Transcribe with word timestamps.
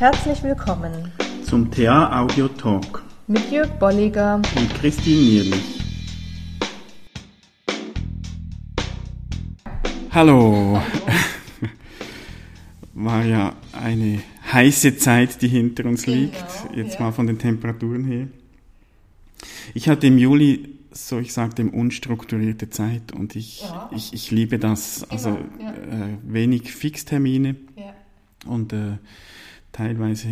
Herzlich 0.00 0.42
willkommen 0.42 1.12
zum 1.44 1.70
TA 1.70 2.22
Audio 2.22 2.48
Talk 2.48 3.02
mit 3.26 3.50
Jörg 3.52 3.68
Bolliger 3.78 4.36
und 4.36 4.74
Christine 4.76 5.20
Nierlich. 5.20 5.80
Hallo. 10.10 10.80
War 12.94 13.24
ja 13.26 13.54
eine 13.74 14.22
heiße 14.50 14.96
Zeit, 14.96 15.42
die 15.42 15.48
hinter 15.48 15.84
uns 15.84 16.04
genau, 16.04 16.16
liegt, 16.16 16.46
jetzt 16.74 16.94
ja. 16.94 17.00
mal 17.02 17.12
von 17.12 17.26
den 17.26 17.38
Temperaturen 17.38 18.04
her. 18.04 18.28
Ich 19.74 19.90
hatte 19.90 20.06
im 20.06 20.16
Juli 20.16 20.78
so 20.92 21.18
ich 21.18 21.34
sage 21.34 21.56
dem 21.56 21.68
unstrukturierte 21.74 22.70
Zeit 22.70 23.12
und 23.12 23.36
ich, 23.36 23.60
ja. 23.64 23.90
ich, 23.94 24.14
ich 24.14 24.30
liebe 24.30 24.58
das. 24.58 25.04
Also 25.10 25.36
ja. 25.60 25.72
äh, 25.72 26.16
wenig 26.22 26.72
Fixtermine 26.72 27.56
ja. 27.76 27.92
und 28.46 28.72
äh, 28.72 28.96
teilweise 29.72 30.28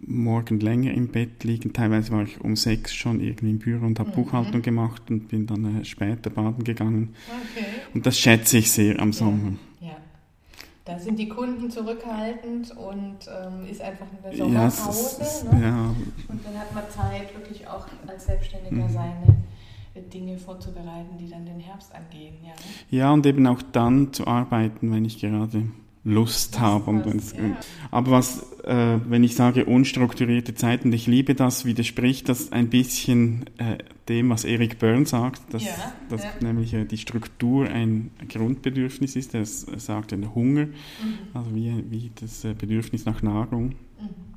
morgen 0.00 0.60
länger 0.60 0.92
im 0.92 1.08
Bett 1.08 1.44
liegen. 1.44 1.72
Teilweise 1.72 2.12
war 2.12 2.22
ich 2.22 2.40
um 2.40 2.56
sechs 2.56 2.94
schon 2.94 3.20
irgendwie 3.20 3.50
im 3.50 3.58
Büro 3.58 3.86
und 3.86 3.98
habe 3.98 4.10
mhm. 4.10 4.14
Buchhaltung 4.14 4.62
gemacht 4.62 5.02
und 5.10 5.28
bin 5.28 5.46
dann 5.46 5.80
äh, 5.80 5.84
später 5.84 6.30
baden 6.30 6.64
gegangen. 6.64 7.14
Okay. 7.28 7.66
Und 7.94 8.06
das 8.06 8.18
schätze 8.18 8.58
ich 8.58 8.70
sehr 8.70 8.98
am 9.00 9.12
Sommer. 9.12 9.52
Ja. 9.80 9.96
Da 10.84 10.98
sind 10.98 11.18
die 11.18 11.28
Kunden 11.28 11.70
zurückhaltend 11.70 12.76
und 12.76 13.18
ähm, 13.28 13.66
ist 13.70 13.80
einfach 13.80 14.06
eine 14.24 14.36
Sommerpause. 14.36 15.44
Ja, 15.44 15.52
ne? 15.52 15.64
ja. 15.64 15.94
Und 16.28 16.44
dann 16.44 16.58
hat 16.58 16.74
man 16.74 16.84
Zeit, 16.90 17.34
wirklich 17.34 17.66
auch 17.68 17.86
als 18.06 18.26
Selbstständiger 18.26 18.88
mhm. 18.88 18.92
seine 18.92 19.36
Dinge 20.12 20.38
vorzubereiten, 20.38 21.16
die 21.18 21.28
dann 21.28 21.44
den 21.44 21.60
Herbst 21.60 21.94
angehen. 21.94 22.34
Ja, 22.42 22.52
ja 22.90 23.12
und 23.12 23.26
eben 23.26 23.46
auch 23.46 23.62
dann 23.72 24.12
zu 24.12 24.26
arbeiten, 24.26 24.90
wenn 24.92 25.04
ich 25.04 25.20
gerade 25.20 25.64
Lust 26.04 26.60
habe. 26.60 26.90
Und 26.90 27.06
was, 27.06 27.32
ja. 27.32 27.56
Aber 27.90 28.12
was, 28.12 28.42
äh, 28.64 28.98
wenn 29.06 29.22
ich 29.22 29.34
sage 29.34 29.66
unstrukturierte 29.66 30.54
Zeiten, 30.54 30.92
ich 30.92 31.06
liebe 31.06 31.34
das, 31.34 31.64
widerspricht 31.64 32.28
das 32.28 32.52
ein 32.52 32.70
bisschen 32.70 33.44
äh, 33.58 33.78
dem, 34.08 34.30
was 34.30 34.44
Eric 34.44 34.78
Byrne 34.78 35.06
sagt, 35.06 35.52
dass, 35.52 35.64
ja, 35.64 35.92
dass 36.08 36.22
ja. 36.22 36.30
nämlich 36.40 36.72
äh, 36.72 36.84
die 36.84 36.98
Struktur 36.98 37.68
ein 37.68 38.10
Grundbedürfnis 38.28 39.14
ist. 39.14 39.34
Er 39.34 39.44
sagt 39.44 40.12
ein 40.12 40.34
Hunger, 40.34 40.66
mhm. 40.66 41.18
also 41.34 41.54
wie, 41.54 41.84
wie 41.90 42.10
das 42.20 42.44
äh, 42.44 42.54
Bedürfnis 42.54 43.04
nach 43.04 43.22
Nahrung. 43.22 43.74
Mhm. 43.98 44.30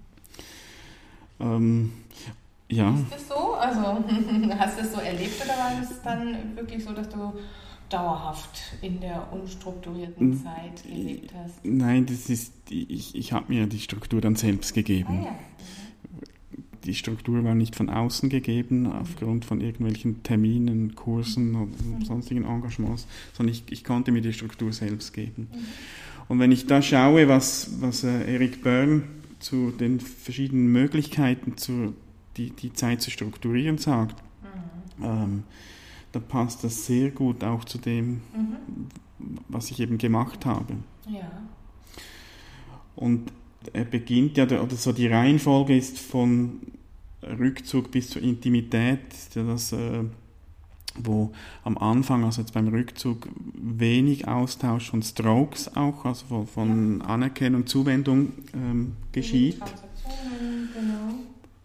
Ähm, 1.40 1.92
ja. 2.70 2.94
Ist 2.94 3.14
das 3.14 3.28
so? 3.30 3.54
Also 3.54 3.82
hast 4.60 4.78
du 4.78 4.82
das 4.82 4.94
so 4.94 5.00
erlebt 5.00 5.42
oder 5.44 5.54
war 5.58 5.72
es 5.82 6.02
dann 6.02 6.56
wirklich 6.56 6.84
so, 6.84 6.92
dass 6.92 7.08
du 7.08 7.34
dauerhaft 7.94 8.60
in 8.82 9.00
der 9.00 9.32
unstrukturierten 9.32 10.42
Zeit 10.44 10.84
gelebt 10.84 11.34
hast? 11.36 11.64
Nein, 11.64 12.06
das 12.06 12.30
ist, 12.30 12.54
ich, 12.70 13.16
ich 13.16 13.34
habe 13.34 13.54
mir 13.54 13.68
die 13.68 13.80
Struktur 13.80 14.20
dann 14.20 14.36
selbst 14.36 14.74
gegeben. 14.74 15.20
Ah, 15.22 15.26
ja. 15.26 15.36
Die 16.86 16.96
Struktur 16.96 17.44
war 17.44 17.56
nicht 17.56 17.76
von 17.76 17.90
außen 17.90 18.30
gegeben, 18.30 18.92
aufgrund 18.92 19.46
von 19.46 19.62
irgendwelchen 19.62 20.22
Terminen, 20.24 20.96
Kursen 20.96 21.56
oder 21.56 21.72
mhm. 21.72 22.04
sonstigen 22.04 22.44
Engagements, 22.44 23.08
sondern 23.32 23.54
ich, 23.54 23.64
ich 23.70 23.84
konnte 23.84 24.12
mir 24.12 24.22
die 24.22 24.34
Struktur 24.34 24.74
selbst 24.74 25.14
geben. 25.14 25.48
Mhm. 25.52 25.60
Und 26.28 26.40
wenn 26.40 26.52
ich 26.52 26.68
da 26.68 26.82
schaue, 26.82 27.28
was, 27.28 27.82
was 27.82 28.04
äh, 28.04 28.34
Eric 28.34 28.64
Byrne 28.64 29.04
zu 29.40 29.72
den 29.72 30.00
verschiedenen 30.00 30.72
Möglichkeiten 30.72 31.58
zu, 31.58 31.94
die, 32.38 32.50
die 32.50 32.74
Zeit 32.74 33.02
zu 33.02 33.12
strukturieren 33.12 33.78
sagt, 33.78 34.22
mhm. 34.98 35.06
ähm, 35.06 35.44
da 36.14 36.20
passt 36.20 36.64
das 36.64 36.86
sehr 36.86 37.10
gut 37.12 37.44
auch 37.44 37.66
zu 37.66 37.78
dem, 37.78 38.22
mhm. 38.36 38.88
was 39.50 39.72
ich 39.72 39.80
eben 39.80 39.98
gemacht 39.98 40.46
habe. 40.46 40.76
Ja. 41.10 41.30
Und 42.96 43.32
er 43.74 43.86
beginnt 43.86 44.38
ja, 44.38 44.46
oder 44.46 44.76
so 44.76 44.92
die 44.92 45.08
Reihenfolge 45.08 45.76
ist 45.76 45.98
von 45.98 46.62
Rückzug 47.24 47.92
bis 47.92 48.10
zur 48.10 48.22
Intimität, 48.22 49.00
das, 49.34 49.72
äh, 49.74 50.04
wo 50.96 51.32
am 51.64 51.78
Anfang, 51.78 52.24
also 52.24 52.42
jetzt 52.42 52.54
beim 52.54 52.68
Rückzug, 52.68 53.28
wenig 53.56 54.28
Austausch 54.28 54.92
von 54.92 55.02
Strokes 55.02 55.76
auch, 55.76 56.06
also 56.06 56.26
von, 56.28 56.48
von 56.48 57.00
ja. 57.00 57.06
Anerkennung, 57.08 57.66
Zuwendung 57.66 58.34
ähm, 58.54 58.94
geschieht. 59.12 59.62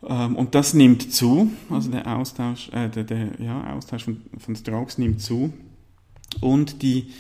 Ähm, 0.07 0.37
und 0.37 0.55
das 0.55 0.75
nimmt 0.75 1.13
zu, 1.13 1.51
also 1.71 1.91
der 1.91 2.07
Austausch, 2.07 2.69
äh, 2.71 2.89
der, 2.89 3.05
der 3.05 3.41
ja, 3.41 3.75
Austausch 3.75 4.05
von, 4.05 4.23
von 4.39 4.55
Strokes 4.55 4.99
nimmt 4.99 5.21
zu. 5.21 5.53
Und 6.41 6.83
die, 6.83 7.11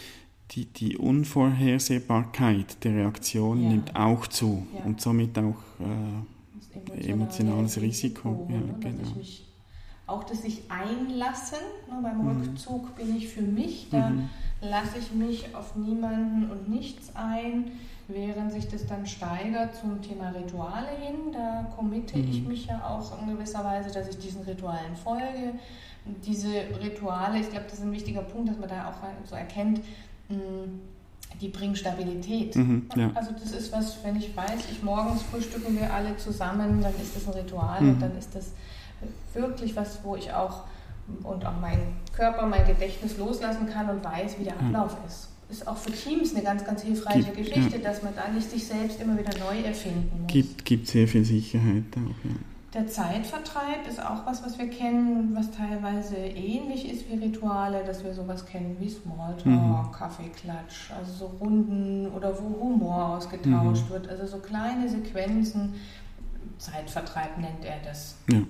die, 0.53 0.67
die 0.67 0.97
Unvorhersehbarkeit 0.97 2.83
der 2.85 2.95
Reaktion 2.95 3.63
ja. 3.63 3.69
nimmt 3.71 3.97
auch 3.97 4.27
zu 4.27 4.67
ja. 4.75 4.85
und 4.85 5.01
somit 5.01 5.39
auch 5.39 5.57
äh, 5.81 7.11
emotionales 7.11 7.81
Risiko. 7.81 8.47
Risiko 8.47 8.49
ja, 8.51 8.59
ne? 8.59 8.75
genau. 8.81 9.15
mich, 9.17 9.47
auch 10.07 10.25
das 10.25 10.43
sich 10.43 10.63
einlassen, 10.69 11.59
ne, 11.91 11.99
beim 12.03 12.23
mhm. 12.23 12.43
Rückzug 12.43 12.97
bin 12.97 13.17
ich 13.17 13.29
für 13.29 13.43
mich, 13.43 13.89
da 13.91 14.11
mhm. 14.11 14.29
lasse 14.61 14.99
ich 14.99 15.13
mich 15.13 15.55
auf 15.55 15.75
niemanden 15.77 16.51
und 16.51 16.69
nichts 16.69 17.15
ein 17.15 17.73
während 18.09 18.51
sich 18.53 18.67
das 18.69 18.87
dann 18.87 19.07
steigert 19.07 19.77
zum 19.77 20.01
Thema 20.01 20.31
Rituale 20.31 20.89
hin, 20.99 21.33
da 21.33 21.67
committe 21.77 22.17
mhm. 22.17 22.29
ich 22.31 22.43
mich 22.43 22.67
ja 22.67 22.83
auch 22.85 23.21
in 23.21 23.29
gewisser 23.29 23.63
Weise, 23.63 23.93
dass 23.93 24.09
ich 24.09 24.19
diesen 24.19 24.43
Ritualen 24.43 24.97
folge. 24.97 25.53
Und 26.07 26.27
diese 26.27 26.49
Rituale, 26.83 27.39
ich 27.39 27.51
glaube, 27.51 27.67
das 27.67 27.75
ist 27.75 27.85
ein 27.85 27.93
wichtiger 27.93 28.23
Punkt, 28.23 28.49
dass 28.49 28.59
man 28.59 28.71
da 28.71 28.89
auch 28.89 29.29
so 29.29 29.37
erkennt, 29.37 29.81
mm, 30.31 30.81
die 31.39 31.49
bringen 31.49 31.77
Stabilität. 31.77 32.57
Mhm, 32.57 32.89
ja. 32.97 33.11
Also 33.15 33.33
das 33.33 33.53
ist 33.53 33.71
was, 33.73 34.03
wenn 34.03 34.17
ich 34.17 34.35
weiß, 34.35 34.71
ich 34.73 34.83
morgens 34.83 35.23
frühstücken 35.25 35.79
wir 35.79 35.93
alle 35.93 36.17
zusammen, 36.17 36.81
dann 36.81 36.95
ist 36.95 37.15
das 37.15 37.27
ein 37.29 37.35
Ritual 37.35 37.83
mhm. 37.83 37.91
und 37.91 38.01
dann 38.01 38.17
ist 38.17 38.35
das 38.35 38.53
wirklich 39.35 39.77
was, 39.77 40.03
wo 40.03 40.17
ich 40.17 40.33
auch 40.33 40.63
und 41.23 41.45
auch 41.45 41.61
meinen 41.61 41.97
Körper, 42.15 42.47
mein 42.47 42.67
Gedächtnis 42.67 43.19
loslassen 43.19 43.69
kann 43.69 43.91
und 43.91 44.03
weiß, 44.03 44.39
wie 44.39 44.45
der 44.45 44.55
Ablauf 44.55 44.99
mhm. 44.99 45.07
ist 45.07 45.29
ist 45.51 45.67
auch 45.67 45.77
für 45.77 45.93
Teams 45.93 46.35
eine 46.35 46.45
ganz, 46.45 46.65
ganz 46.65 46.83
hilfreiche 46.83 47.33
gibt, 47.33 47.37
Geschichte, 47.37 47.79
ja. 47.79 47.83
dass 47.83 48.03
man 48.03 48.15
da 48.15 48.29
nicht 48.29 48.51
sich 48.51 48.67
selbst 48.67 49.01
immer 49.01 49.19
wieder 49.19 49.37
neu 49.39 49.61
erfinden 49.63 50.23
muss. 50.23 50.33
Gibt, 50.33 50.65
gibt 50.65 50.87
sehr 50.89 51.09
viel 51.09 51.25
Sicherheit 51.25 51.85
auch, 51.97 52.25
ja. 52.25 52.37
Der 52.75 52.87
Zeitvertreib 52.87 53.89
ist 53.89 53.99
auch 53.99 54.27
was, 54.27 54.45
was 54.45 54.59
wir 54.59 54.69
kennen, 54.69 55.35
was 55.35 55.51
teilweise 55.51 56.17
ähnlich 56.17 56.91
ist 56.91 57.11
wie 57.11 57.15
Rituale, 57.15 57.83
dass 57.83 58.05
wir 58.05 58.13
sowas 58.13 58.45
kennen 58.45 58.77
wie 58.79 58.91
Smalltalk, 58.91 59.47
mhm. 59.47 59.91
Kaffeeklatsch, 59.91 60.91
also 60.91 61.13
so 61.13 61.27
Runden 61.41 62.09
oder 62.09 62.39
wo 62.39 62.61
Humor 62.61 63.17
ausgetauscht 63.17 63.85
mhm. 63.89 63.91
wird, 63.91 64.09
also 64.09 64.27
so 64.27 64.37
kleine 64.39 64.87
Sequenzen. 64.87 65.77
Zeitvertreib 66.59 67.39
nennt 67.39 67.65
er 67.65 67.79
das. 67.83 68.17
Ja. 68.31 68.43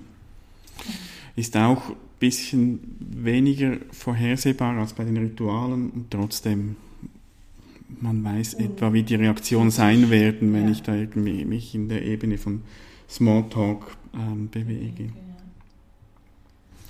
Ist 1.37 1.55
auch 1.55 1.89
ein 1.89 1.95
bisschen 2.19 2.97
weniger 2.99 3.77
vorhersehbar 3.91 4.77
als 4.77 4.93
bei 4.93 5.05
den 5.05 5.15
Ritualen 5.15 5.91
und 5.91 6.11
trotzdem 6.11 6.75
man 8.01 8.23
weiß 8.23 8.55
etwa, 8.55 8.93
wie 8.93 9.03
die 9.03 9.15
Reaktionen 9.15 9.71
sein 9.71 10.09
werden, 10.09 10.53
wenn 10.53 10.65
ja. 10.65 10.71
ich 10.71 10.83
da 10.83 10.93
irgendwie 10.93 11.45
mich 11.45 11.75
in 11.75 11.89
der 11.89 12.03
Ebene 12.03 12.37
von 12.37 12.61
Smalltalk 13.09 13.97
ähm, 14.13 14.49
bewege. 14.49 15.09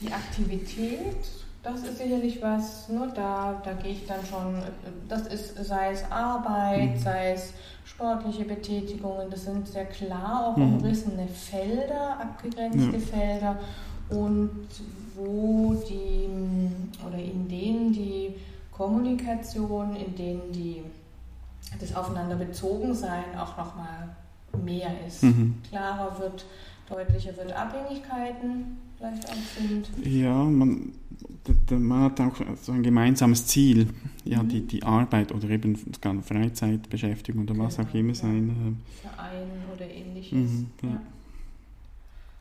Die 0.02 0.12
Aktivität, 0.12 1.18
das 1.64 1.84
ist 1.84 1.98
sicherlich 1.98 2.42
was, 2.42 2.88
ne, 2.90 3.12
da, 3.16 3.62
da 3.64 3.74
gehe 3.74 3.94
ich 3.94 4.06
dann 4.06 4.26
schon, 4.26 4.62
das 5.08 5.28
ist, 5.28 5.56
sei 5.66 5.92
es 5.92 6.04
Arbeit, 6.10 6.96
mhm. 6.96 7.00
sei 7.00 7.34
es 7.34 7.54
sportliche 7.84 8.46
Betätigungen, 8.46 9.30
das 9.30 9.46
sind 9.46 9.68
sehr 9.68 9.86
klar 9.86 10.48
auch 10.48 10.58
mhm. 10.58 10.76
umrissene 10.76 11.28
Felder, 11.28 12.20
abgegrenzte 12.20 12.98
ja. 12.98 13.00
Felder 13.00 13.60
und 14.10 14.68
wo 15.16 15.76
die, 15.90 16.30
oder 17.06 17.18
in 17.18 17.48
denen 17.50 17.92
die 17.92 18.36
Kommunikation, 18.72 19.96
in 19.98 20.16
denen 20.16 20.52
die, 20.54 20.82
das 21.80 21.96
Aufeinander 21.96 22.36
bezogen 22.36 22.94
sein 22.94 23.38
auch 23.38 23.58
nochmal 23.58 24.16
mehr 24.64 24.92
ist. 25.08 25.24
Mhm. 25.24 25.56
Klarer 25.70 26.20
wird, 26.20 26.46
deutlicher 26.90 27.36
wird 27.38 27.52
Abhängigkeiten 27.52 28.78
vielleicht 28.98 29.30
auch 29.30 29.34
sind. 29.58 29.90
Ja, 30.04 30.44
man, 30.44 30.94
man 31.70 32.02
hat 32.02 32.20
auch 32.22 32.36
so 32.62 32.72
ein 32.72 32.84
gemeinsames 32.84 33.46
Ziel, 33.46 33.88
ja, 34.26 34.44
mhm. 34.44 34.50
die, 34.50 34.62
die 34.62 34.84
Arbeit 34.84 35.32
oder 35.32 35.50
eben 35.50 35.78
Freizeitbeschäftigung 36.22 37.44
oder 37.44 37.58
was 37.58 37.78
genau, 37.78 37.90
auch 37.90 37.94
immer 37.94 38.16
sein. 38.16 38.78
Ja. 39.04 39.10
Verein 39.10 39.48
oder 39.74 39.90
ähnliches. 39.90 40.34
Mhm, 40.34 40.68
ja. 40.84 40.90
Ja. 40.90 41.02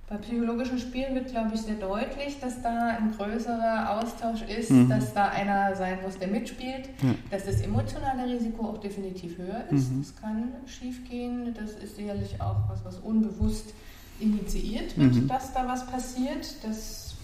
Bei 0.08 0.16
psychologischen 0.16 0.78
Spielen 0.78 1.14
wird, 1.14 1.28
glaube 1.28 1.50
ich, 1.54 1.60
sehr 1.60 1.74
deutlich, 1.74 2.40
dass 2.40 2.62
da 2.62 2.96
ein 2.96 3.12
größerer 3.14 3.98
Austausch 3.98 4.40
ist, 4.42 4.70
mhm. 4.70 4.88
dass 4.88 5.12
da 5.12 5.28
einer 5.28 5.76
sein 5.76 5.98
muss, 6.02 6.18
der 6.18 6.28
mitspielt, 6.28 6.88
ja. 7.02 7.14
dass 7.30 7.44
das 7.44 7.60
emotionale 7.60 8.26
Risiko 8.26 8.68
auch 8.68 8.78
definitiv 8.78 9.36
höher 9.36 9.64
ist. 9.70 9.92
Mhm. 9.92 10.02
Das 10.02 10.16
kann 10.16 10.52
schiefgehen. 10.66 11.52
Das 11.52 11.72
ist 11.72 11.96
sicherlich 11.96 12.40
auch 12.40 12.56
was, 12.70 12.82
was 12.86 12.98
unbewusst 13.00 13.74
initiiert 14.18 14.96
wird, 14.96 15.14
mhm. 15.14 15.28
dass 15.28 15.52
da 15.52 15.68
was 15.68 15.86
passiert, 15.86 16.54
dass 16.64 17.14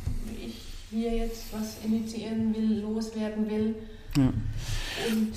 ich 0.45 0.61
hier 0.91 1.17
jetzt 1.17 1.53
was 1.53 1.79
initiieren 1.85 2.55
will, 2.55 2.81
loswerden 2.81 3.49
will. 3.49 3.75
Ja. 4.17 4.33
Und 5.11 5.33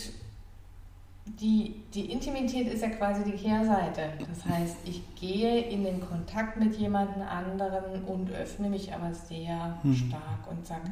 die, 1.40 1.76
die 1.94 2.12
Intimität 2.12 2.68
ist 2.68 2.82
ja 2.82 2.90
quasi 2.90 3.24
die 3.24 3.38
Kehrseite. 3.38 4.14
Das 4.20 4.46
heißt, 4.46 4.78
ich 4.86 5.02
gehe 5.16 5.62
in 5.62 5.84
den 5.84 6.02
Kontakt 6.02 6.58
mit 6.58 6.76
jemandem 6.78 7.22
anderen 7.22 8.04
und 8.04 8.32
öffne 8.32 8.70
mich 8.70 8.94
aber 8.94 9.14
sehr 9.14 9.78
mhm. 9.84 9.96
stark 9.96 10.50
und 10.50 10.66
sage, 10.66 10.90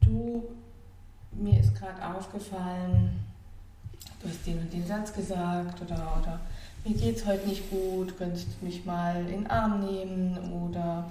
du, 0.00 0.44
mir 1.32 1.60
ist 1.60 1.74
gerade 1.74 2.14
aufgefallen, 2.14 3.20
du 4.22 4.28
hast 4.28 4.46
den 4.46 4.58
und 4.58 4.72
den 4.72 4.86
Satz 4.86 5.12
gesagt 5.12 5.80
oder, 5.82 6.18
oder 6.20 6.40
mir 6.84 6.96
geht 6.96 7.16
es 7.16 7.26
heute 7.26 7.46
nicht 7.46 7.70
gut, 7.70 8.16
könntest 8.16 8.48
du 8.60 8.64
mich 8.64 8.84
mal 8.84 9.20
in 9.20 9.42
den 9.42 9.46
Arm 9.48 9.80
nehmen 9.80 10.38
oder 10.52 11.10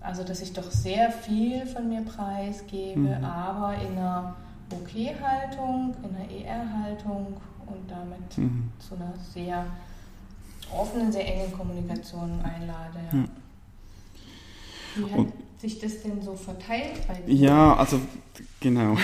also 0.00 0.24
dass 0.24 0.42
ich 0.42 0.52
doch 0.52 0.70
sehr 0.70 1.12
viel 1.12 1.64
von 1.66 1.88
mir 1.88 2.02
preisgebe, 2.02 2.98
mhm. 2.98 3.24
aber 3.24 3.74
in 3.74 3.98
einer 3.98 4.34
OK-Haltung, 4.72 5.94
in 6.02 6.16
einer 6.16 6.30
ER-Haltung 6.30 7.36
und 7.66 7.90
damit 7.90 8.38
mhm. 8.38 8.70
zu 8.78 8.94
einer 8.94 9.14
sehr 9.32 9.66
offenen, 10.70 11.12
sehr 11.12 11.26
engen 11.26 11.52
Kommunikation 11.52 12.40
einlade. 12.42 13.00
Ja. 13.12 13.18
Ja. 13.18 13.24
Wie 14.96 15.10
hat 15.10 15.18
und, 15.18 15.32
sich 15.58 15.78
das 15.78 16.02
denn 16.02 16.22
so 16.22 16.34
verteilt 16.34 17.06
bei 17.06 17.14
dir? 17.14 17.34
Ja, 17.34 17.76
also 17.76 18.00
genau. 18.60 18.96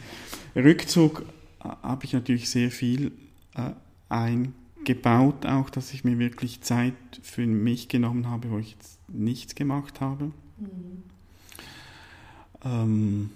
Rückzug 0.56 1.24
äh, 1.62 1.68
habe 1.82 2.04
ich 2.04 2.12
natürlich 2.12 2.50
sehr 2.50 2.70
viel 2.70 3.12
äh, 3.54 3.70
eingebaut, 4.08 5.46
auch 5.46 5.70
dass 5.70 5.92
ich 5.92 6.04
mir 6.04 6.18
wirklich 6.18 6.60
Zeit 6.62 6.94
für 7.22 7.46
mich 7.46 7.88
genommen 7.88 8.28
habe, 8.28 8.50
wo 8.50 8.58
ich 8.58 8.72
jetzt 8.72 8.98
nichts 9.08 9.54
gemacht 9.54 10.00
habe. 10.00 10.32
Mhm. 10.58 11.02
Ähm, 12.64 13.30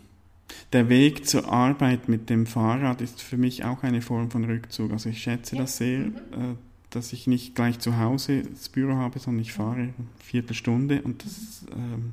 der 0.73 0.89
Weg 0.89 1.27
zur 1.27 1.51
Arbeit 1.51 2.09
mit 2.09 2.31
dem 2.31 2.47
Fahrrad 2.47 3.01
ist 3.01 3.21
für 3.21 3.37
mich 3.37 3.65
auch 3.65 3.83
eine 3.83 4.03
Form 4.03 4.31
von 4.31 4.45
Rückzug. 4.45 4.93
Also 4.93 5.11
ich 5.11 5.23
schätze 5.23 5.57
ja. 5.57 5.63
das 5.63 5.77
sehr, 5.77 5.99
mhm. 5.99 6.17
äh, 6.33 6.55
dass 6.91 7.13
ich 7.13 7.27
nicht 7.27 7.55
gleich 7.55 7.79
zu 7.79 7.99
Hause 7.99 8.43
das 8.43 8.69
Büro 8.69 8.95
habe, 8.95 9.19
sondern 9.19 9.43
ich 9.43 9.53
fahre 9.53 9.77
eine 9.77 9.95
Viertelstunde 10.19 11.03
und 11.03 11.25
das 11.25 11.65
ähm, 11.73 12.13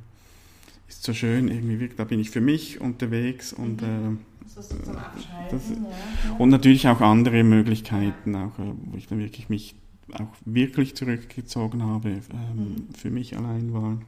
ist 0.87 1.03
so 1.03 1.13
schön. 1.13 1.47
Irgendwie 1.47 1.89
da 1.95 2.03
bin 2.03 2.19
ich 2.19 2.29
für 2.29 2.41
mich 2.41 2.81
unterwegs 2.81 3.53
und 3.53 3.81
mhm. 3.81 3.87
äh, 3.87 4.45
das, 4.55 4.69
das, 4.69 5.69
ja. 5.69 6.35
und 6.37 6.49
natürlich 6.49 6.87
auch 6.87 7.01
andere 7.01 7.43
Möglichkeiten, 7.43 8.35
auch 8.35 8.57
äh, 8.59 8.73
wo 8.85 8.97
ich 8.97 9.07
dann 9.07 9.19
wirklich 9.19 9.49
mich 9.49 9.75
auch 10.13 10.33
wirklich 10.43 10.95
zurückgezogen 10.95 11.83
habe, 11.83 12.09
ähm, 12.09 12.19
mhm. 12.55 12.93
für 12.95 13.11
mich 13.11 13.37
allein 13.37 13.73
war. 13.73 13.99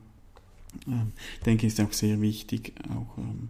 Ähm, 0.87 1.11
ich 1.37 1.43
denke, 1.43 1.67
ist 1.67 1.79
auch 1.79 1.93
sehr 1.93 2.19
wichtig, 2.21 2.73
auch 2.89 3.17
ähm, 3.17 3.49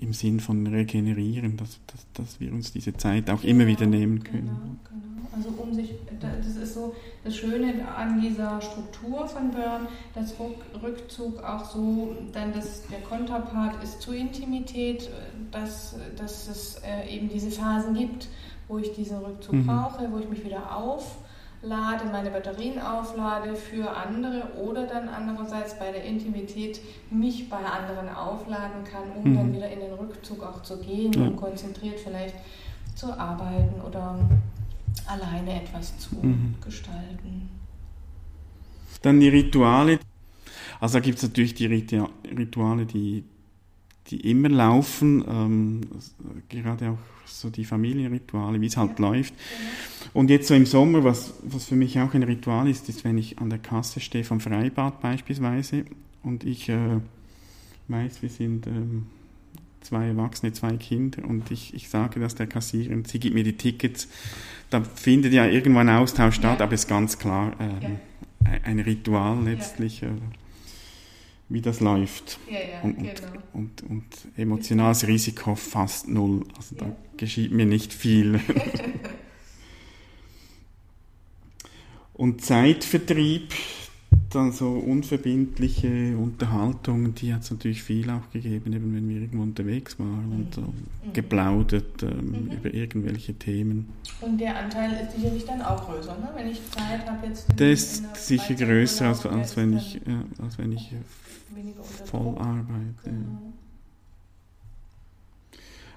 im 0.00 0.12
Sinn 0.12 0.40
von 0.40 0.66
regenerieren, 0.66 1.56
dass, 1.56 1.80
dass, 1.86 2.06
dass 2.14 2.40
wir 2.40 2.52
uns 2.52 2.72
diese 2.72 2.94
Zeit 2.94 3.30
auch 3.30 3.42
immer 3.42 3.66
wieder 3.66 3.86
nehmen 3.86 4.22
genau, 4.22 4.32
können. 4.32 4.46
Genau, 4.46 4.76
genau. 4.88 5.04
Also 5.36 5.48
um 5.60 5.74
sich, 5.74 5.90
das 6.20 6.56
ist 6.56 6.74
so 6.74 6.94
das 7.24 7.36
Schöne 7.36 7.88
an 7.96 8.20
dieser 8.20 8.60
Struktur 8.60 9.26
von 9.26 9.50
Burn, 9.50 9.88
dass 10.14 10.34
Rückzug 10.80 11.42
auch 11.42 11.64
so, 11.64 12.14
dann 12.32 12.52
das, 12.52 12.82
der 12.86 13.00
Konterpart 13.00 13.82
ist 13.82 14.00
zur 14.00 14.14
Intimität, 14.14 15.10
dass, 15.50 15.96
dass 16.16 16.48
es 16.48 16.76
äh, 16.84 17.08
eben 17.16 17.28
diese 17.28 17.50
Phasen 17.50 17.94
gibt, 17.94 18.28
wo 18.68 18.78
ich 18.78 18.92
diesen 18.92 19.18
Rückzug 19.18 19.54
mhm. 19.54 19.66
brauche, 19.66 20.10
wo 20.12 20.18
ich 20.18 20.28
mich 20.28 20.44
wieder 20.44 20.76
auf 20.76 21.16
lade, 21.64 22.04
meine 22.10 22.30
Batterien 22.30 22.80
auflade 22.80 23.54
für 23.54 23.90
andere 23.90 24.48
oder 24.62 24.86
dann 24.86 25.08
andererseits 25.08 25.78
bei 25.78 25.90
der 25.90 26.04
Intimität 26.04 26.80
mich 27.10 27.48
bei 27.48 27.58
anderen 27.58 28.08
aufladen 28.08 28.84
kann, 28.84 29.10
um 29.16 29.30
mhm. 29.30 29.36
dann 29.36 29.54
wieder 29.54 29.70
in 29.70 29.80
den 29.80 29.92
Rückzug 29.92 30.42
auch 30.42 30.62
zu 30.62 30.78
gehen 30.78 31.12
ja. 31.12 31.22
und 31.22 31.36
konzentriert 31.36 31.98
vielleicht 32.00 32.34
zu 32.94 33.12
arbeiten 33.18 33.80
oder 33.80 34.18
alleine 35.06 35.62
etwas 35.62 35.98
zu 35.98 36.16
mhm. 36.16 36.54
gestalten. 36.64 37.48
Dann 39.02 39.20
die 39.20 39.28
Rituale. 39.28 39.98
Also 40.80 40.98
da 40.98 41.00
gibt 41.00 41.18
es 41.18 41.24
natürlich 41.24 41.54
die 41.54 41.66
Rituale, 41.66 42.86
die, 42.86 43.24
die 44.08 44.30
immer 44.30 44.48
laufen, 44.48 45.24
ähm, 45.28 45.80
gerade 46.48 46.90
auch 46.90 46.98
so 47.26 47.50
die 47.50 47.64
Familienrituale, 47.64 48.60
wie 48.60 48.66
es 48.66 48.76
halt 48.76 48.98
ja. 48.98 49.08
läuft. 49.08 49.34
Und 50.12 50.30
jetzt 50.30 50.48
so 50.48 50.54
im 50.54 50.66
Sommer, 50.66 51.04
was, 51.04 51.34
was 51.42 51.64
für 51.64 51.76
mich 51.76 51.98
auch 51.98 52.14
ein 52.14 52.22
Ritual 52.22 52.68
ist, 52.68 52.88
ist, 52.88 53.04
wenn 53.04 53.18
ich 53.18 53.38
an 53.38 53.50
der 53.50 53.58
Kasse 53.58 54.00
stehe 54.00 54.24
vom 54.24 54.40
Freibad 54.40 55.00
beispielsweise 55.00 55.84
und 56.22 56.44
ich 56.44 56.68
äh, 56.68 57.00
weiß, 57.88 58.22
wir 58.22 58.28
sind 58.28 58.66
ähm, 58.66 59.06
zwei 59.80 60.08
Erwachsene, 60.08 60.52
zwei 60.52 60.76
Kinder 60.76 61.24
und 61.24 61.50
ich, 61.50 61.74
ich 61.74 61.88
sage 61.88 62.20
das 62.20 62.34
der 62.34 62.46
Kassiererin, 62.46 63.04
sie 63.04 63.18
gibt 63.18 63.34
mir 63.34 63.44
die 63.44 63.56
Tickets, 63.56 64.08
da 64.70 64.82
findet 64.82 65.32
ja 65.32 65.46
irgendwann 65.46 65.88
ein 65.88 65.96
Austausch 65.96 66.36
statt, 66.36 66.60
ja. 66.60 66.64
aber 66.64 66.74
es 66.74 66.82
ist 66.82 66.88
ganz 66.88 67.18
klar 67.18 67.52
ähm, 67.58 67.98
ja. 68.44 68.50
ein 68.64 68.78
Ritual 68.80 69.42
letztlich. 69.44 70.02
Äh, 70.02 70.08
wie 71.48 71.60
das 71.60 71.80
läuft. 71.80 72.38
Ja, 72.50 72.58
ja, 72.58 72.80
und, 72.82 72.96
genau. 72.96 73.12
und, 73.52 73.82
und, 73.82 73.90
und, 73.90 74.04
emotionales 74.36 75.06
Risiko 75.06 75.54
fast 75.54 76.08
null. 76.08 76.44
Also 76.56 76.74
da 76.76 76.96
geschieht 77.16 77.52
mir 77.52 77.66
nicht 77.66 77.92
viel. 77.92 78.40
und 82.14 82.44
Zeitvertrieb, 82.44 83.52
dann 84.34 84.52
so 84.52 84.72
unverbindliche 84.72 86.16
Unterhaltungen, 86.16 87.14
die 87.14 87.32
hat 87.32 87.42
es 87.42 87.50
natürlich 87.50 87.82
viel 87.82 88.10
auch 88.10 88.30
gegeben, 88.32 88.72
eben 88.72 88.94
wenn 88.94 89.08
wir 89.08 89.20
irgendwo 89.20 89.42
unterwegs 89.42 89.98
waren 89.98 90.32
und 90.32 90.54
so 90.54 90.60
mhm. 90.62 91.12
geplaudert 91.12 92.02
ähm, 92.02 92.30
mhm. 92.30 92.52
über 92.52 92.74
irgendwelche 92.74 93.34
Themen. 93.34 93.88
Und 94.20 94.38
der 94.38 94.58
Anteil 94.58 94.92
ist 94.92 95.16
sicherlich 95.16 95.44
dann 95.44 95.62
auch 95.62 95.86
größer, 95.86 96.18
ne? 96.18 96.30
wenn 96.34 96.48
ich 96.48 96.60
Zeit 96.70 97.06
habe 97.08 97.26
jetzt. 97.26 97.46
Der 97.58 97.72
ist 97.72 98.16
sicher 98.16 98.54
größer, 98.54 99.08
als, 99.08 99.24
als, 99.26 99.56
wenn 99.56 99.76
ich, 99.76 99.94
ja, 100.06 100.24
als 100.42 100.58
wenn 100.58 100.72
ich 100.72 100.92
voll 102.04 102.36
arbeite. 102.38 103.04
Genau. 103.04 103.52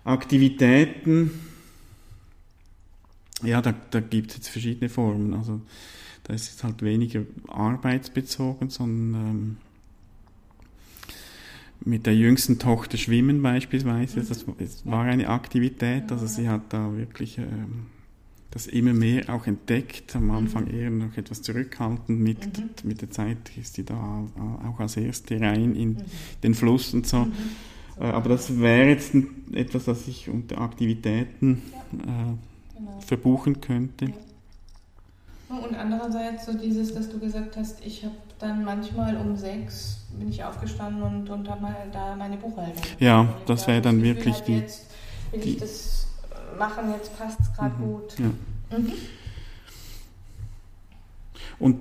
Aktivitäten, 0.04 1.31
ja, 3.44 3.62
da, 3.62 3.74
da 3.92 4.00
gibt 4.00 4.31
es 4.31 4.38
jetzt 4.38 4.50
verschiedene 4.50 4.90
Formen. 4.90 5.33
Also 5.33 5.62
da 6.28 6.34
ist 6.34 6.54
es 6.54 6.64
halt 6.64 6.82
weniger 6.82 7.22
arbeitsbezogen, 7.48 8.70
sondern 8.70 9.14
ähm, 9.30 9.58
mit 11.86 12.06
der 12.06 12.16
jüngsten 12.16 12.60
Tochter 12.60 12.98
schwimmen 12.98 13.42
beispielsweise. 13.42 14.20
Das, 14.20 14.46
das 14.46 14.86
war 14.86 15.06
eine 15.06 15.30
Aktivität, 15.30 16.12
also 16.12 16.28
sie 16.28 16.50
hat 16.50 16.74
da 16.74 16.94
wirklich 16.98 17.38
ähm, 17.38 17.86
das 18.52 18.68
immer 18.68 18.94
mehr 18.94 19.34
auch 19.34 19.48
entdeckt. 19.48 20.16
Am 20.18 20.32
Anfang 20.32 20.66
mhm. 20.66 20.74
eher 20.74 20.90
noch 20.90 21.16
etwas 21.16 21.42
zurückhaltend. 21.42 22.19
Mit, 22.19 22.57
mhm. 22.57 22.69
mit 22.84 23.02
der 23.02 23.12
Zeit 23.12 23.38
ist 23.57 23.76
sie 23.76 23.86
da 23.86 24.26
auch 24.68 24.80
als 24.80 24.98
Erste 24.98 25.40
rein 25.40 25.76
in 25.76 25.90
mhm. 25.90 25.98
den 26.44 26.54
Fluss 26.56 26.94
und 26.94 27.07
so. 27.07 27.26
Mhm. 27.26 27.31
Äh, 28.00 28.04
aber 28.04 28.30
das 28.30 28.60
wäre 28.60 28.90
jetzt 28.90 29.14
etwas, 29.54 29.86
das 29.86 30.07
ich 30.10 30.28
unter 30.28 30.60
Aktivitäten 30.60 31.62
ja. 31.72 32.00
äh, 32.00 32.78
genau. 32.78 33.00
verbuchen 33.00 33.62
könnte. 33.62 34.06
Ja. 34.07 34.14
Und 35.49 35.75
andererseits 35.75 36.45
so 36.45 36.54
dieses, 36.54 36.94
dass 36.94 37.09
du 37.09 37.19
gesagt 37.19 37.56
hast, 37.56 37.85
ich 37.85 38.04
habe 38.04 38.16
dann 38.39 38.66
manchmal 38.66 39.16
um 39.18 39.37
sechs 39.37 39.97
bin 40.18 40.30
ich 40.30 40.44
aufgestanden 40.44 41.01
und, 41.04 41.30
und 41.30 41.49
habe 41.49 41.61
mal 41.61 41.75
da 41.92 42.16
meine 42.16 42.37
Buchhaltung. 42.37 42.81
Ja, 42.99 43.35
das 43.45 43.68
wäre 43.68 43.81
dann 43.81 44.01
wirklich 44.01 44.39
die. 44.42 44.59
Jetzt 44.59 44.85
will 45.31 45.42
die, 45.42 45.49
ich 45.51 45.57
das 45.57 46.07
machen, 46.57 46.92
jetzt 46.92 47.18
passt 47.18 47.39
es 47.39 47.54
gerade 47.54 47.75
mhm, 47.75 47.85
gut. 47.85 48.19
Ja. 48.19 48.77
Mhm. 48.77 48.94
Und 51.59 51.80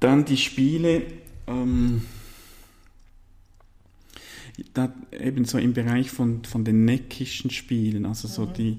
dann 0.00 0.24
die 0.24 0.36
Spiele, 0.36 1.02
ähm, 1.46 2.02
da 4.72 4.92
eben 5.10 5.44
so 5.44 5.58
im 5.58 5.72
Bereich 5.72 6.10
von, 6.10 6.44
von 6.44 6.64
den 6.64 6.84
neckischen 6.84 7.50
Spielen, 7.50 8.06
also 8.06 8.28
so 8.28 8.46
mhm. 8.46 8.52
die 8.54 8.78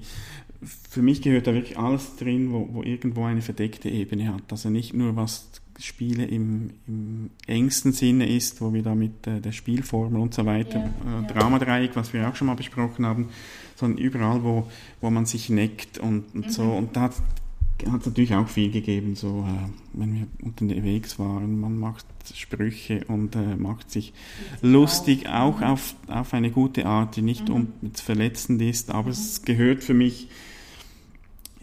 für 0.90 1.02
mich 1.02 1.22
gehört 1.22 1.46
da 1.46 1.54
wirklich 1.54 1.78
alles 1.78 2.16
drin, 2.16 2.52
wo, 2.52 2.68
wo 2.72 2.82
irgendwo 2.82 3.24
eine 3.24 3.42
verdeckte 3.42 3.88
Ebene 3.88 4.32
hat. 4.32 4.42
Also 4.50 4.70
nicht 4.70 4.94
nur 4.94 5.16
was 5.16 5.48
Spiele 5.78 6.24
im, 6.24 6.70
im 6.86 7.30
engsten 7.46 7.92
Sinne 7.92 8.28
ist, 8.28 8.60
wo 8.60 8.72
wir 8.72 8.82
da 8.82 8.94
mit 8.94 9.26
äh, 9.26 9.40
der 9.40 9.52
Spielformel 9.52 10.20
und 10.20 10.34
so 10.34 10.46
weiter, 10.46 10.90
ja, 11.04 11.20
äh, 11.20 11.26
Dramadreieck, 11.26 11.96
was 11.96 12.12
wir 12.12 12.28
auch 12.28 12.36
schon 12.36 12.46
mal 12.46 12.54
besprochen 12.54 13.04
haben, 13.04 13.28
sondern 13.74 13.98
überall, 13.98 14.42
wo, 14.42 14.66
wo 15.00 15.10
man 15.10 15.26
sich 15.26 15.50
neckt 15.50 15.98
und, 15.98 16.24
und 16.34 16.46
mhm. 16.46 16.50
so. 16.50 16.62
Und 16.62 16.96
da 16.96 17.02
hat 17.02 17.12
es 17.12 18.06
natürlich 18.06 18.34
auch 18.34 18.48
viel 18.48 18.70
gegeben, 18.70 19.16
so 19.16 19.46
äh, 19.46 19.68
wenn 19.92 20.14
wir 20.14 20.26
unterwegs 20.42 21.18
waren, 21.18 21.60
man 21.60 21.78
macht 21.78 22.06
Sprüche 22.34 23.04
und 23.08 23.36
äh, 23.36 23.56
macht 23.56 23.90
sich 23.90 24.12
lustig, 24.62 25.28
auch, 25.28 25.60
auch 25.60 25.62
auf, 25.62 25.94
auf 26.08 26.34
eine 26.34 26.50
gute 26.50 26.86
Art, 26.86 27.16
die 27.16 27.22
nicht 27.22 27.48
mhm. 27.48 27.54
um, 27.54 27.72
verletzend 27.92 28.62
ist, 28.62 28.90
aber 28.90 29.08
mhm. 29.08 29.12
es 29.12 29.42
gehört 29.42 29.84
für 29.84 29.94
mich 29.94 30.28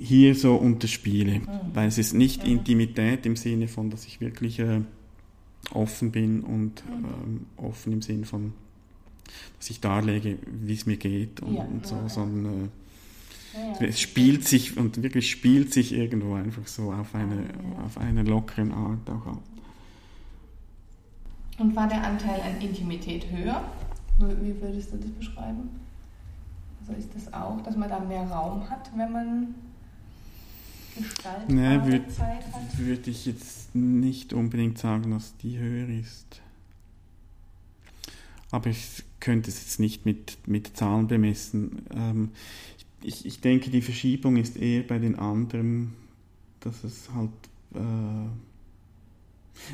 hier 0.04 0.36
so 0.36 0.56
unter 0.56 0.88
Spiele, 0.88 1.40
mhm. 1.40 1.48
weil 1.74 1.88
es 1.88 1.98
ist 1.98 2.14
nicht 2.14 2.44
mhm. 2.44 2.52
Intimität 2.52 3.26
im 3.26 3.38
Sinne 3.38 3.68
von, 3.68 3.90
dass 3.90 4.06
ich 4.06 4.20
wirklich 4.20 4.60
äh, 4.60 4.82
offen 5.72 6.12
bin 6.12 6.42
und 6.42 6.84
mhm. 6.86 7.06
ähm, 7.06 7.46
offen 7.56 7.94
im 7.94 8.02
Sinne 8.02 8.26
von, 8.26 8.54
dass 9.58 9.70
ich 9.70 9.80
darlege, 9.80 10.38
wie 10.46 10.74
es 10.74 10.86
mir 10.86 10.98
geht 10.98 11.40
und, 11.40 11.54
ja, 11.56 11.64
und 11.64 11.88
so, 11.88 11.96
ja. 11.96 12.10
sondern 12.10 12.66
äh, 13.56 13.80
Ja, 13.80 13.88
es 13.88 14.02
spielt 14.02 14.46
sich 14.46 14.76
und 14.78 15.02
wirklich 15.02 15.32
spielt 15.32 15.72
sich 15.72 15.94
irgendwo 15.94 16.34
einfach 16.34 16.68
so 16.68 16.92
auf 16.92 17.16
eine, 17.16 17.36
ja. 17.36 17.86
auf 17.86 17.98
eine 17.98 18.24
lockeren 18.24 18.74
Art 18.74 19.10
auch 19.10 19.26
ab. 19.28 19.44
Und 21.60 21.76
war 21.76 21.88
der 21.88 22.04
Anteil 22.04 22.42
an 22.42 22.60
Intimität 22.60 23.26
höher? 23.32 23.64
Wie 24.20 24.62
würdest 24.62 24.92
du 24.92 24.98
das 24.98 25.12
beschreiben? 25.12 25.70
Also 26.82 27.00
ist 27.00 27.16
das 27.16 27.32
auch, 27.32 27.62
dass 27.62 27.78
man 27.78 27.90
da 27.90 28.00
mehr 28.00 28.28
Raum 28.28 28.70
hat, 28.70 28.92
wenn 28.98 29.12
man 29.12 29.56
gestaltbare 30.96 31.54
nee, 31.54 31.92
würd, 31.92 32.12
Zeit 32.12 32.46
hat? 32.54 32.78
Würde 32.78 33.10
ich 33.10 33.26
jetzt 33.26 33.76
nicht 33.76 34.34
unbedingt 34.34 34.78
sagen, 34.78 35.12
dass 35.12 35.36
die 35.38 35.58
höher 35.58 35.90
ist. 35.90 36.42
Aber 38.52 38.70
ich 38.70 39.04
könnte 39.20 39.50
es 39.50 39.60
jetzt 39.60 39.80
nicht 39.80 40.06
mit, 40.06 40.38
mit 40.48 40.78
Zahlen 40.78 41.08
bemessen. 41.08 41.84
Ähm, 41.94 42.30
ich, 43.02 43.26
ich 43.26 43.42
denke, 43.42 43.70
die 43.70 43.82
Verschiebung 43.82 44.38
ist 44.38 44.58
eher 44.58 44.84
bei 44.84 45.00
den 45.00 45.18
anderen, 45.18 45.94
dass 46.60 46.84
es 46.84 47.10
halt... 47.14 47.32
Äh, 47.74 48.30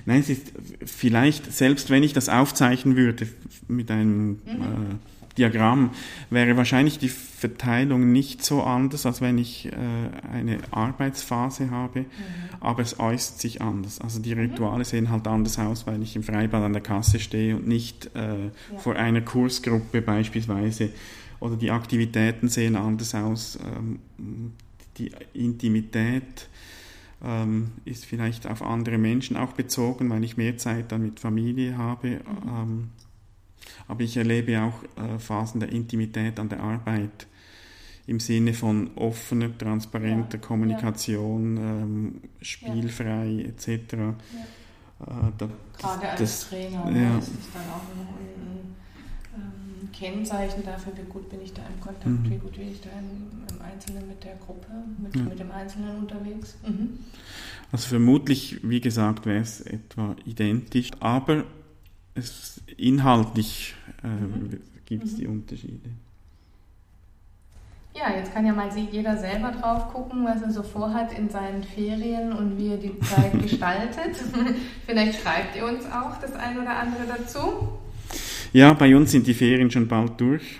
Nein, 0.05 0.19
es 0.19 0.29
ist 0.29 0.51
vielleicht, 0.85 1.51
selbst 1.51 1.89
wenn 1.89 2.03
ich 2.03 2.13
das 2.13 2.29
aufzeichnen 2.29 2.95
würde 2.95 3.27
mit 3.67 3.89
einem 3.89 4.29
mhm. 4.29 4.39
äh, 4.45 4.95
Diagramm, 5.37 5.91
wäre 6.29 6.57
wahrscheinlich 6.57 6.97
die 6.97 7.09
Verteilung 7.09 8.11
nicht 8.11 8.43
so 8.43 8.63
anders, 8.63 9.05
als 9.05 9.21
wenn 9.21 9.37
ich 9.37 9.67
äh, 9.67 9.71
eine 10.31 10.57
Arbeitsphase 10.71 11.69
habe, 11.69 12.01
mhm. 12.01 12.05
aber 12.59 12.81
es 12.81 12.99
äußert 12.99 13.39
sich 13.39 13.61
anders. 13.61 14.01
Also 14.01 14.19
die. 14.19 14.39
Rituale 14.39 14.85
sehen 14.85 15.09
halt 15.09 15.27
anders 15.27 15.59
aus, 15.59 15.85
weil 15.87 16.01
ich 16.01 16.15
im 16.15 16.23
Freibad 16.23 16.63
an 16.63 16.73
der 16.73 16.81
Kasse 16.81 17.19
stehe 17.19 17.55
und 17.55 17.67
nicht 17.67 18.09
äh, 18.15 18.45
ja. 18.45 18.49
vor 18.77 18.95
einer 18.95 19.21
Kursgruppe 19.21 20.01
beispielsweise. 20.01 20.89
Oder 21.39 21.55
die 21.55 21.71
Aktivitäten 21.71 22.49
sehen 22.49 22.75
anders 22.75 23.15
aus. 23.15 23.57
Ähm, 23.63 23.99
die 24.97 25.11
Intimität 25.33 26.49
ähm, 27.23 27.71
ist 27.85 28.05
vielleicht 28.05 28.47
auf 28.47 28.61
andere 28.61 28.97
Menschen 28.97 29.37
auch 29.37 29.53
bezogen, 29.53 30.09
weil 30.09 30.23
ich 30.23 30.37
mehr 30.37 30.57
Zeit 30.57 30.91
dann 30.91 31.03
mit 31.03 31.19
Familie 31.19 31.77
habe. 31.77 32.07
Mhm. 32.07 32.19
Ähm, 32.47 32.89
aber 33.87 34.01
ich 34.01 34.17
erlebe 34.17 34.61
auch 34.61 34.83
äh, 35.01 35.19
Phasen 35.19 35.59
der 35.59 35.69
Intimität 35.69 36.39
an 36.39 36.49
der 36.49 36.59
Arbeit 36.61 37.27
im 38.09 38.19
Sinne 38.19 38.53
von 38.53 38.89
offener, 38.95 39.55
transparenter 39.55 40.39
ja. 40.39 40.43
Kommunikation, 40.43 41.57
ja. 41.57 41.63
Ähm, 41.63 42.21
spielfrei 42.41 43.25
ja. 43.25 43.45
etc. 43.45 43.67
Äh, 43.67 44.13
da, 45.37 45.49
Gerade 45.77 46.09
als 46.09 46.19
das, 46.19 46.49
Trainer 46.49 46.91
ja. 46.91 47.17
ist 47.19 47.29
das 47.29 47.53
dann 47.53 47.69
auch 47.71 47.83
ein, 47.93 48.07
ein, 48.17 48.75
ähm, 49.35 49.89
Kennzeichen 49.93 50.63
dafür, 50.65 50.93
wie 50.97 51.09
gut 51.09 51.29
bin 51.29 51.41
ich 51.41 51.53
da 51.53 51.61
im 51.61 51.79
Kontakt, 51.79 52.07
mhm. 52.07 52.31
wie 52.31 52.37
gut 52.37 52.53
bin 52.53 52.71
ich 52.71 52.81
da 52.81 52.89
im, 52.97 53.55
im 53.55 53.61
Einzelnen 53.61 54.07
mit 54.07 54.23
der 54.23 54.35
Gruppe, 54.37 54.67
mit, 54.97 55.15
mit 55.15 55.39
dem 55.39 55.51
Einzelnen 55.51 55.99
unterwegs. 55.99 56.57
Mhm. 56.67 56.99
Also 57.71 57.89
vermutlich, 57.89 58.59
wie 58.63 58.81
gesagt, 58.81 59.27
wäre 59.27 59.41
es 59.41 59.61
etwa 59.61 60.15
identisch, 60.25 60.89
aber 60.99 61.43
es, 62.19 62.61
inhaltlich 62.77 63.75
äh, 64.03 64.07
mhm. 64.07 64.59
gibt 64.85 65.05
es 65.05 65.13
mhm. 65.13 65.17
die 65.17 65.27
Unterschiede. 65.27 65.89
Ja, 67.95 68.15
jetzt 68.15 68.33
kann 68.33 68.45
ja 68.45 68.53
mal 68.53 68.69
jeder 68.91 69.17
selber 69.17 69.51
drauf 69.51 69.91
gucken, 69.91 70.23
was 70.23 70.41
er 70.41 70.51
so 70.51 70.63
vorhat 70.63 71.17
in 71.17 71.29
seinen 71.29 71.63
Ferien 71.63 72.31
und 72.31 72.57
wie 72.57 72.69
er 72.69 72.77
die 72.77 72.97
Zeit 72.99 73.33
gestaltet. 73.41 74.15
Vielleicht 74.85 75.21
schreibt 75.21 75.55
ihr 75.55 75.65
uns 75.65 75.85
auch 75.85 76.17
das 76.21 76.33
eine 76.33 76.61
oder 76.61 76.77
andere 76.77 77.05
dazu. 77.07 77.79
Ja, 78.53 78.73
bei 78.73 78.95
uns 78.95 79.11
sind 79.11 79.27
die 79.27 79.33
Ferien 79.33 79.69
schon 79.69 79.87
bald 79.87 80.19
durch. 80.21 80.59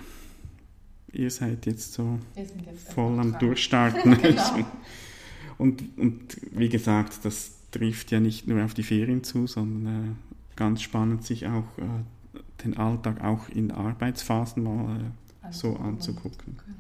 Ihr 1.13 1.31
seid 1.31 1.65
jetzt 1.65 1.93
so 1.93 2.19
jetzt 2.35 2.53
voll 2.93 3.19
am 3.19 3.31
dran. 3.31 3.39
Durchstarten. 3.39 4.17
genau. 4.21 4.65
und, 5.57 5.97
und 5.97 6.37
wie 6.51 6.69
gesagt, 6.69 7.19
das 7.23 7.51
trifft 7.71 8.11
ja 8.11 8.19
nicht 8.19 8.47
nur 8.47 8.63
auf 8.63 8.73
die 8.73 8.83
Ferien 8.83 9.23
zu, 9.23 9.47
sondern 9.47 9.95
äh, 9.95 10.28
ganz 10.59 10.81
spannend, 10.83 11.23
sich 11.23 11.47
auch 11.47 11.65
äh, 11.77 12.43
den 12.63 12.77
Alltag 12.77 13.23
auch 13.23 13.49
in 13.49 13.71
Arbeitsphasen 13.71 14.63
mal 14.63 15.11
äh, 15.43 15.51
so 15.51 15.77
anzugucken. 15.77 16.57
Genau. 16.57 16.79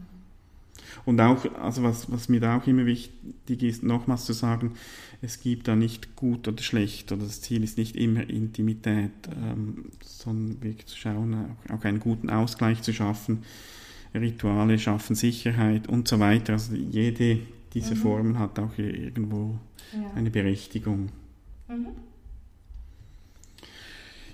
Und 1.05 1.19
auch, 1.21 1.45
also 1.61 1.83
was, 1.83 2.11
was 2.11 2.29
mir 2.29 2.39
da 2.39 2.57
auch 2.57 2.67
immer 2.67 2.85
wichtig 2.85 3.63
ist, 3.63 3.83
nochmals 3.83 4.25
zu 4.25 4.33
sagen, 4.33 4.73
es 5.21 5.39
gibt 5.39 5.67
da 5.67 5.75
nicht 5.75 6.15
gut 6.15 6.47
oder 6.47 6.61
schlecht 6.61 7.11
oder 7.11 7.23
das 7.23 7.41
Ziel 7.41 7.63
ist 7.63 7.77
nicht 7.77 7.95
immer 7.95 8.29
Intimität, 8.29 9.11
ähm, 9.35 9.85
sondern 10.03 10.61
wirklich 10.61 10.87
zu 10.87 10.97
schauen, 10.97 11.33
auch, 11.33 11.73
auch, 11.73 11.83
einen 11.83 11.99
guten 11.99 12.29
Ausgleich 12.29 12.81
zu 12.81 12.93
schaffen. 12.93 13.43
Rituale 14.13 14.79
schaffen 14.79 15.15
Sicherheit 15.15 15.87
und 15.87 16.07
so 16.07 16.19
weiter. 16.19 16.53
Also 16.53 16.75
jede 16.75 17.39
dieser 17.73 17.95
mhm. 17.95 17.99
Formen 17.99 18.39
hat 18.39 18.57
auch 18.57 18.77
irgendwo 18.77 19.59
ja. 19.93 20.11
eine 20.15 20.31
Berechtigung. 20.31 21.09
Mhm. 21.67 22.08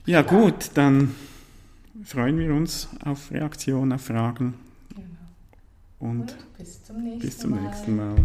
Ja, 0.07 0.21
gut, 0.21 0.69
dann 0.75 1.15
freuen 2.03 2.37
wir 2.37 2.53
uns 2.53 2.87
auf 3.03 3.31
Reaktionen, 3.31 3.93
auf 3.93 4.01
Fragen. 4.01 4.53
Genau. 4.89 5.05
Und, 5.99 6.19
Und 6.19 6.57
bis 6.57 6.83
zum 6.83 7.03
nächsten 7.03 7.19
Bis 7.21 7.37
zum 7.39 7.51
Mal. 7.51 7.61
Nächsten 7.61 7.95
Mal. 7.95 8.15